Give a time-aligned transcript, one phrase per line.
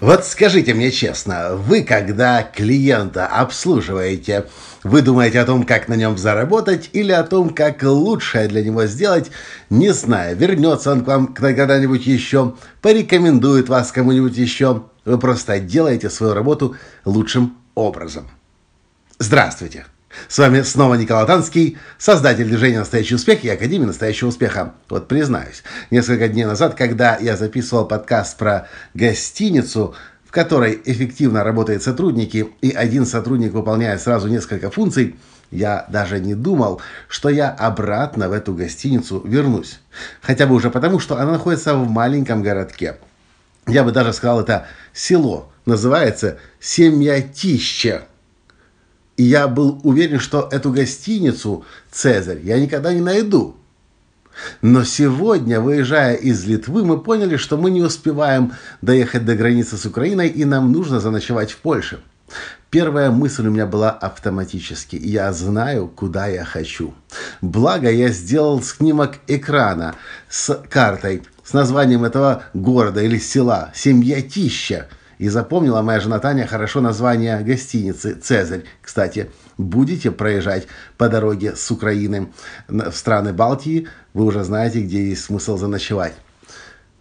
[0.00, 4.46] Вот скажите мне честно, вы когда клиента обслуживаете,
[4.82, 8.86] вы думаете о том, как на нем заработать или о том, как лучшее для него
[8.86, 9.30] сделать,
[9.68, 14.84] не зная, вернется он к вам когда-нибудь еще, порекомендует вас кому-нибудь еще.
[15.04, 18.26] Вы просто делаете свою работу лучшим образом.
[19.18, 19.84] Здравствуйте!
[20.28, 24.74] С вами снова Николай Танский, создатель движения «Настоящий успех» и Академии «Настоящего успеха».
[24.88, 29.94] Вот признаюсь, несколько дней назад, когда я записывал подкаст про гостиницу,
[30.26, 35.16] в которой эффективно работают сотрудники, и один сотрудник выполняет сразу несколько функций,
[35.52, 39.80] я даже не думал, что я обратно в эту гостиницу вернусь.
[40.22, 42.96] Хотя бы уже потому, что она находится в маленьком городке.
[43.66, 45.52] Я бы даже сказал, это село.
[45.66, 48.02] Называется Семьятище.
[49.20, 53.54] И я был уверен, что эту гостиницу «Цезарь» я никогда не найду.
[54.62, 59.84] Но сегодня, выезжая из Литвы, мы поняли, что мы не успеваем доехать до границы с
[59.84, 62.00] Украиной, и нам нужно заночевать в Польше.
[62.70, 64.96] Первая мысль у меня была автоматически.
[64.96, 66.94] Я знаю, куда я хочу.
[67.42, 69.96] Благо, я сделал снимок экрана
[70.30, 74.88] с картой, с названием этого города или села «Семьятища».
[75.20, 78.64] И запомнила моя жена Таня хорошо название гостиницы «Цезарь».
[78.80, 82.32] Кстати, будете проезжать по дороге с Украины
[82.68, 86.14] в страны Балтии, вы уже знаете, где есть смысл заночевать.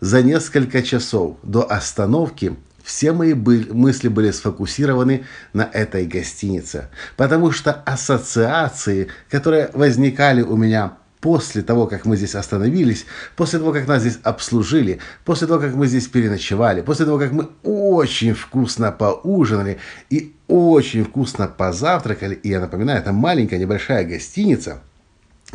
[0.01, 7.71] За несколько часов до остановки все мои мысли были сфокусированы на этой гостинице, потому что
[7.71, 14.01] ассоциации, которые возникали у меня после того, как мы здесь остановились, после того, как нас
[14.01, 19.79] здесь обслужили, после того, как мы здесь переночевали, после того, как мы очень вкусно поужинали
[20.09, 24.81] и очень вкусно позавтракали, и я напоминаю, это маленькая небольшая гостиница,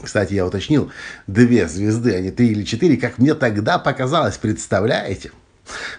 [0.02, 0.90] кстати, я уточнил,
[1.26, 5.30] две звезды, а не три или четыре, как мне тогда показалось, представляете?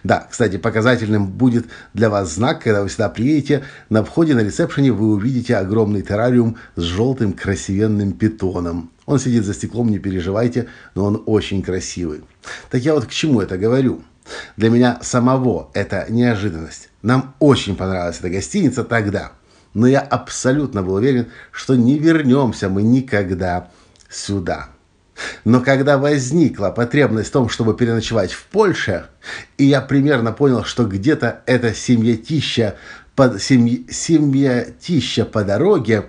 [0.04, 3.64] Да, кстати, показательным будет для вас знак, когда вы сюда приедете.
[3.90, 8.92] На входе на ресепшене вы увидите огромный террариум с желтым красивенным питоном.
[9.06, 12.22] Он сидит за стеклом, не переживайте, но он очень красивый.
[12.70, 14.04] Так я вот к чему это говорю?
[14.58, 16.90] Для меня самого это неожиданность.
[17.02, 19.34] Нам очень понравилась эта гостиница тогда.
[19.76, 23.70] Но я абсолютно был уверен, что не вернемся мы никогда
[24.10, 24.70] сюда.
[25.44, 29.06] Но когда возникла потребность в том, чтобы переночевать в Польше,
[29.58, 32.76] и я примерно понял, что где-то это семьятища
[33.16, 36.06] по, семья, семьятища по дороге,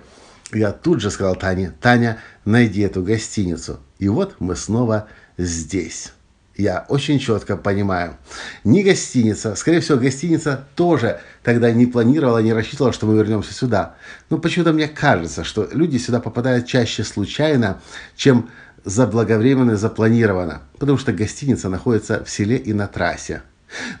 [0.53, 3.79] я тут же сказал Тане, Таня, найди эту гостиницу.
[3.99, 6.13] И вот мы снова здесь.
[6.55, 8.17] Я очень четко понимаю.
[8.63, 13.95] Не гостиница, скорее всего, гостиница тоже тогда не планировала, не рассчитывала, что мы вернемся сюда.
[14.31, 17.79] Но почему-то мне кажется, что люди сюда попадают чаще случайно,
[18.15, 18.49] чем
[18.85, 23.43] заблаговременно запланировано, потому что гостиница находится в селе и на трассе.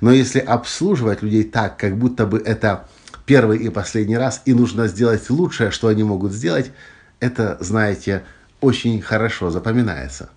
[0.01, 2.87] Но если обслуживать людей так, как будто бы это
[3.27, 6.71] первый и последний раз, и нужно сделать лучшее, что они могут сделать,
[7.19, 8.23] это, знаете,
[8.61, 10.29] очень хорошо запоминается.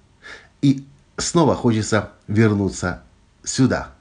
[0.60, 0.84] И
[1.16, 3.02] снова хочется вернуться
[3.44, 3.92] сюда.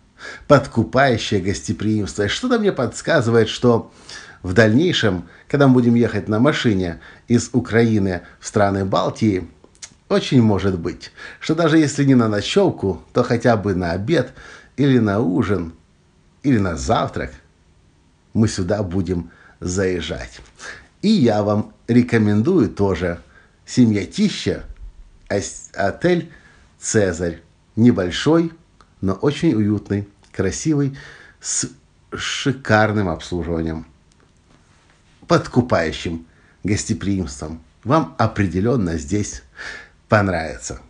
[0.48, 2.24] Подкупающее гостеприимство.
[2.24, 3.94] И что-то мне подсказывает, что
[4.42, 9.48] в дальнейшем, когда мы будем ехать на машине из Украины в страны Балтии,
[10.10, 14.34] очень может быть, что даже если не на ночевку, то хотя бы на обед
[14.78, 15.74] или на ужин
[16.42, 17.32] или на завтрак
[18.34, 20.40] мы сюда будем заезжать.
[21.02, 23.22] И я вам рекомендую тоже
[23.66, 24.66] семьятища,
[25.28, 26.32] отель
[26.80, 27.42] «Цезарь».
[27.76, 28.52] Небольшой,
[29.00, 30.98] но очень уютный, красивый,
[31.40, 31.70] с
[32.14, 33.86] шикарным обслуживанием,
[35.28, 36.26] подкупающим
[36.66, 37.64] гостеприимством.
[37.86, 39.44] Вам определенно здесь
[40.10, 40.82] понравится.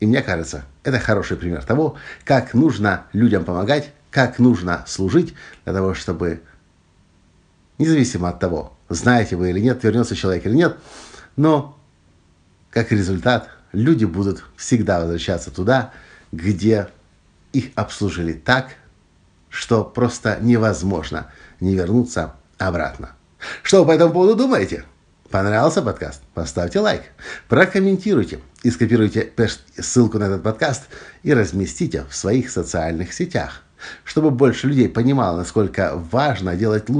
[0.00, 5.72] И мне кажется, это хороший пример того, как нужно людям помогать, как нужно служить для
[5.72, 6.42] того, чтобы,
[7.78, 10.76] независимо от того, знаете вы или нет, вернется человек или нет,
[11.34, 11.78] но
[12.70, 15.92] как результат люди будут всегда возвращаться туда,
[16.30, 16.88] где
[17.52, 18.76] их обслужили так,
[19.48, 23.12] что просто невозможно не вернуться обратно.
[23.62, 24.84] Что вы по этому поводу думаете?
[25.30, 26.22] Понравился подкаст?
[26.34, 27.02] Поставьте лайк,
[27.48, 29.32] прокомментируйте и скопируйте
[29.78, 30.84] ссылку на этот подкаст
[31.22, 33.62] и разместите в своих социальных сетях,
[34.04, 36.92] чтобы больше людей понимало, насколько важно делать лучше